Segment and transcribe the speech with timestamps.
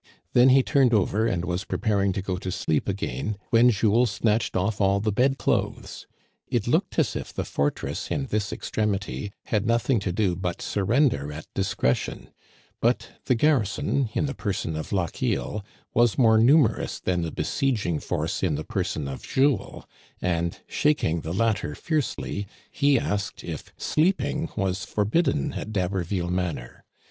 [0.33, 4.55] Then he turned over and was preparing to go to sleep again, when Jules snatched
[4.55, 6.07] off all the bed clothes.
[6.47, 11.31] It looked as if the fortress, in this extremity, had nothing to do but surrender
[11.31, 12.31] at discretion;
[12.81, 18.01] but the garrison, in the person of Lochiel, was more numerous than the be sieging
[18.01, 19.83] force in the person of Jules,
[20.19, 26.85] and, shaking the latter fiercely, he asked if sleeping was forbidden at D'Haberville Manor.